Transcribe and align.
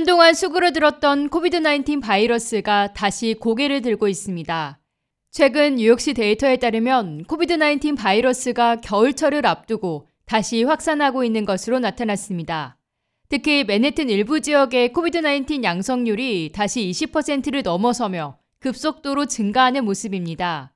한동안 0.00 0.32
수그러들었던 0.32 1.28
COVID-19 1.28 2.00
바이러스가 2.00 2.94
다시 2.94 3.34
고개를 3.38 3.82
들고 3.82 4.08
있습니다. 4.08 4.80
최근 5.30 5.74
뉴욕시 5.74 6.14
데이터에 6.14 6.56
따르면 6.56 7.24
COVID-19 7.24 7.98
바이러스가 7.98 8.76
겨울철을 8.76 9.44
앞두고 9.44 10.06
다시 10.24 10.62
확산하고 10.62 11.22
있는 11.22 11.44
것으로 11.44 11.80
나타났습니다. 11.80 12.78
특히 13.28 13.62
맨해튼 13.64 14.08
일부 14.08 14.40
지역의 14.40 14.94
COVID-19 14.94 15.62
양성률이 15.64 16.52
다시 16.54 16.80
20%를 16.80 17.60
넘어서며 17.62 18.38
급속도로 18.60 19.26
증가하는 19.26 19.84
모습입니다. 19.84 20.72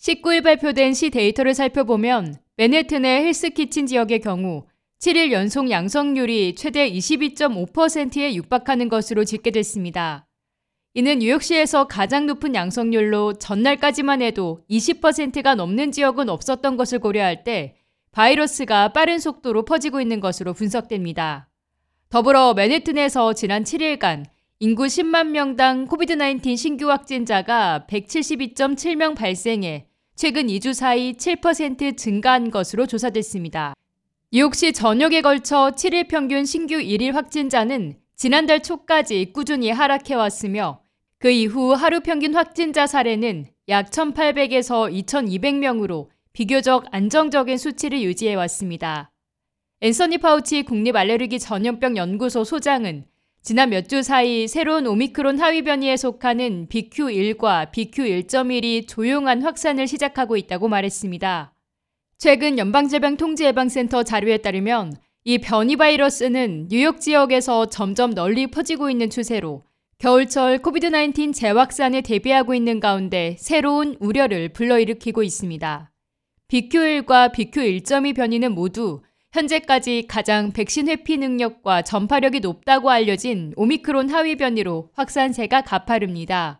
19일 0.00 0.42
발표된 0.42 0.94
시 0.94 1.10
데이터를 1.10 1.54
살펴보면 1.54 2.34
맨해튼의 2.56 3.24
헬스키친 3.24 3.86
지역의 3.86 4.18
경우 4.18 4.64
7일 5.00 5.30
연속 5.30 5.70
양성률이 5.70 6.56
최대 6.56 6.90
22.5%에 6.90 8.34
육박하는 8.34 8.88
것으로 8.88 9.24
집계됐습니다. 9.24 10.26
이는 10.94 11.20
뉴욕시에서 11.20 11.86
가장 11.86 12.26
높은 12.26 12.56
양성률로 12.56 13.34
전날까지만 13.34 14.22
해도 14.22 14.64
20%가 14.68 15.54
넘는 15.54 15.92
지역은 15.92 16.28
없었던 16.28 16.76
것을 16.76 16.98
고려할 16.98 17.44
때 17.44 17.76
바이러스가 18.10 18.92
빠른 18.92 19.20
속도로 19.20 19.64
퍼지고 19.64 20.00
있는 20.00 20.18
것으로 20.18 20.52
분석됩니다. 20.52 21.48
더불어 22.08 22.54
맨해튼에서 22.54 23.34
지난 23.34 23.62
7일간 23.62 24.24
인구 24.58 24.86
10만 24.86 25.28
명당 25.28 25.86
코비드-19 25.86 26.56
신규 26.56 26.90
확진자가 26.90 27.86
172.7명 27.88 29.14
발생해 29.14 29.86
최근 30.16 30.48
2주 30.48 30.74
사이 30.74 31.12
7% 31.12 31.96
증가한 31.96 32.50
것으로 32.50 32.86
조사됐습니다. 32.86 33.74
뉴욕시 34.30 34.74
전역에 34.74 35.22
걸쳐 35.22 35.72
7일 35.74 36.06
평균 36.06 36.44
신규 36.44 36.74
1일 36.74 37.12
확진자는 37.12 37.94
지난달 38.14 38.62
초까지 38.62 39.32
꾸준히 39.32 39.70
하락해왔으며 39.70 40.82
그 41.18 41.30
이후 41.30 41.72
하루 41.72 42.00
평균 42.00 42.34
확진자 42.34 42.86
사례는 42.86 43.46
약 43.70 43.90
1,800에서 43.90 44.92
2,200명으로 45.06 46.08
비교적 46.34 46.84
안정적인 46.90 47.56
수치를 47.56 48.02
유지해왔습니다. 48.02 49.10
앤서니 49.80 50.18
파우치 50.18 50.64
국립알레르기 50.64 51.38
전염병 51.38 51.96
연구소 51.96 52.44
소장은 52.44 53.06
지난 53.40 53.70
몇 53.70 53.88
주 53.88 54.02
사이 54.02 54.46
새로운 54.46 54.86
오미크론 54.86 55.38
하위 55.38 55.62
변이에 55.62 55.96
속하는 55.96 56.68
BQ1과 56.68 57.72
BQ1.1이 57.72 58.88
조용한 58.88 59.42
확산을 59.42 59.86
시작하고 59.88 60.36
있다고 60.36 60.68
말했습니다. 60.68 61.54
최근 62.20 62.58
연방질병통제예방센터 62.58 64.02
자료에 64.02 64.38
따르면 64.38 64.92
이 65.22 65.38
변이 65.38 65.76
바이러스는 65.76 66.66
뉴욕 66.68 67.00
지역에서 67.00 67.66
점점 67.66 68.12
널리 68.12 68.48
퍼지고 68.48 68.90
있는 68.90 69.08
추세로 69.08 69.62
겨울철 69.98 70.58
코비드-19 70.58 71.32
재확산에 71.32 72.00
대비하고 72.00 72.54
있는 72.54 72.80
가운데 72.80 73.36
새로운 73.38 73.94
우려를 74.00 74.48
불러일으키고 74.48 75.22
있습니다. 75.22 75.92
BQ1과 76.48 77.32
BQ1.2 77.32 78.16
변이는 78.16 78.52
모두 78.52 79.00
현재까지 79.30 80.06
가장 80.08 80.50
백신 80.52 80.88
회피 80.88 81.18
능력과 81.18 81.82
전파력이 81.82 82.40
높다고 82.40 82.90
알려진 82.90 83.52
오미크론 83.54 84.10
하위 84.10 84.34
변이로 84.34 84.90
확산세가 84.94 85.60
가파릅니다. 85.60 86.58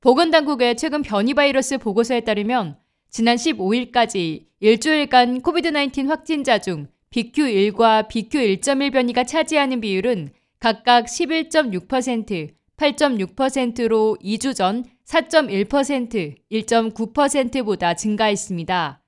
보건당국의 0.00 0.78
최근 0.78 1.02
변이 1.02 1.34
바이러스 1.34 1.76
보고서에 1.76 2.20
따르면 2.20 2.78
지난 3.10 3.36
15일까지 3.36 4.47
일주일간 4.60 5.42
코비드-19 5.42 6.08
확진자 6.08 6.58
중 6.58 6.88
BQ1과 7.10 8.08
BQ1.1 8.08 8.92
변이가 8.92 9.24
차지하는 9.24 9.80
비율은 9.80 10.30
각각 10.58 11.06
11.6%, 11.06 12.50
8.6%로 12.76 14.18
2주 14.22 14.54
전 14.56 14.84
4.1%, 15.06 16.34
1.9%보다 16.50 17.94
증가했습니다. 17.94 19.00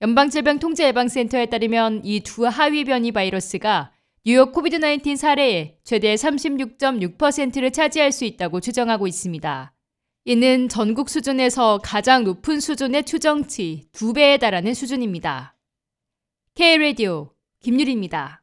연방질병통제예방센터에 0.00 1.46
따르면 1.46 2.02
이 2.04 2.20
두 2.20 2.46
하위 2.46 2.84
변이 2.84 3.12
바이러스가 3.12 3.92
뉴욕 4.24 4.52
코비드-19 4.52 5.16
사례의 5.16 5.76
최대 5.84 6.14
36.6%를 6.14 7.72
차지할 7.72 8.12
수 8.12 8.24
있다고 8.24 8.60
추정하고 8.60 9.06
있습니다. 9.06 9.72
이는 10.30 10.68
전국 10.68 11.08
수준에서 11.08 11.78
가장 11.82 12.22
높은 12.22 12.60
수준의 12.60 13.04
추정치 13.04 13.88
2배에 13.94 14.38
달하는 14.38 14.74
수준입니다. 14.74 15.56
K-Radio 16.54 17.30
김유리입니다. 17.60 18.42